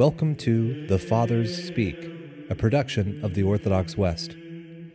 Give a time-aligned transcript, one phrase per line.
[0.00, 2.10] Welcome to The Fathers Speak,
[2.48, 4.34] a production of the Orthodox West.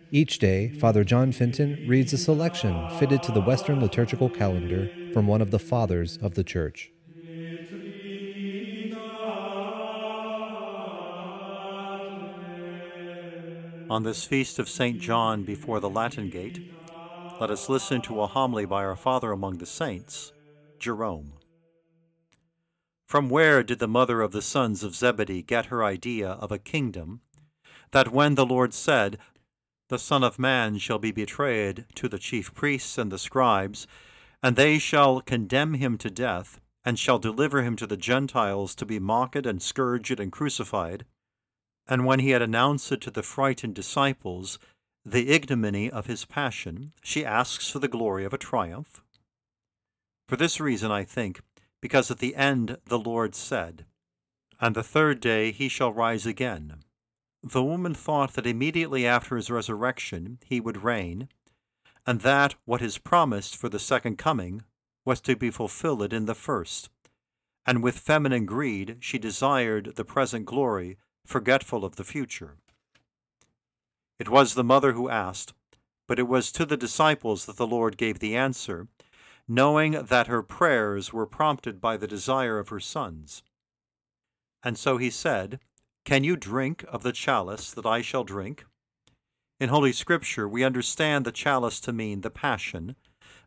[0.10, 5.28] Each day, Father John Fenton reads a selection fitted to the Western liturgical calendar from
[5.28, 6.92] one of the Fathers of the Church.
[13.92, 14.99] On this feast of St.
[14.99, 16.67] John before the Latin Gate,
[17.40, 20.34] let us listen to a homily by our Father among the Saints,
[20.80, 21.34] Jerome.
[23.08, 26.57] From where did the mother of the sons of Zebedee get her idea of a
[26.57, 27.21] kingdom,
[27.91, 29.20] that when the Lord said,
[29.89, 33.85] The Son of Man shall be betrayed to the chief priests and the scribes,
[34.41, 38.85] and they shall condemn him to death, and shall deliver him to the Gentiles to
[38.85, 41.05] be mocked and scourged and crucified,
[41.88, 44.58] and when he had announced it to the frightened disciples,
[45.05, 49.03] the ignominy of his passion, she asks for the glory of a triumph?
[50.27, 51.41] For this reason, I think,
[51.85, 53.85] because at the end the Lord said,
[54.59, 56.78] And the third day he shall rise again.
[57.44, 61.30] The woman thought that immediately after his resurrection he would reign,
[62.03, 64.63] and that what is promised for the second coming
[65.06, 66.89] was to be fulfilled in the first.
[67.67, 72.58] And with feminine greed she desired the present glory, forgetful of the future.
[74.17, 75.53] It was the mother who asked,
[76.08, 78.88] but it was to the disciples that the Lord gave the answer,
[79.47, 83.43] knowing that her prayers were prompted by the desire of her sons.
[84.63, 85.59] And so he said,
[86.03, 88.66] Can you drink of the chalice that I shall drink?
[89.59, 92.95] In Holy Scripture, we understand the chalice to mean the Passion,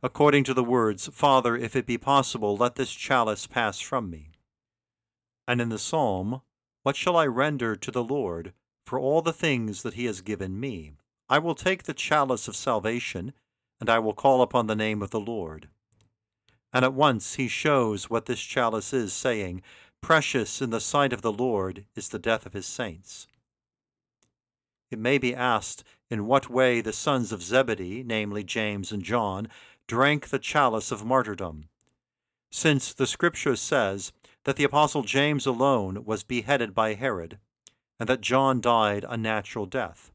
[0.02, 4.30] according to the words, Father, if it be possible, let this chalice pass from me.
[5.48, 6.42] And in the Psalm,
[6.84, 8.52] What shall I render to the Lord
[8.86, 10.94] for all the things that he has given me?
[11.28, 13.34] I will take the chalice of salvation,
[13.80, 15.69] and I will call upon the name of the Lord.
[16.72, 19.62] And at once he shows what this chalice is, saying,
[20.00, 23.27] Precious in the sight of the Lord is the death of his saints.
[24.91, 29.48] It may be asked in what way the sons of Zebedee, namely James and John,
[29.87, 31.69] drank the chalice of martyrdom,
[32.50, 34.12] since the Scripture says
[34.44, 37.38] that the Apostle James alone was beheaded by Herod,
[37.98, 40.12] and that John died a natural death.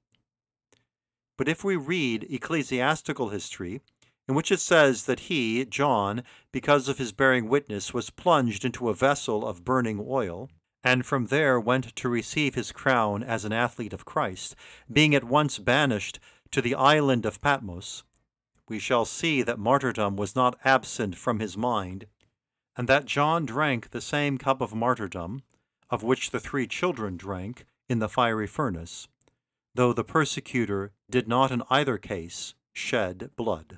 [1.37, 3.81] But if we read ecclesiastical history,
[4.27, 8.89] in which it says that he, John, because of his bearing witness, was plunged into
[8.89, 10.49] a vessel of burning oil,
[10.83, 14.55] and from there went to receive his crown as an athlete of Christ,
[14.91, 16.19] being at once banished
[16.51, 18.03] to the island of Patmos,
[18.69, 22.05] we shall see that martyrdom was not absent from his mind,
[22.75, 25.43] and that John drank the same cup of martyrdom
[25.89, 29.07] of which the three children drank in the fiery furnace,
[29.75, 33.77] though the persecutor did not in either case shed blood.